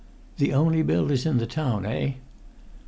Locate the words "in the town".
1.27-1.85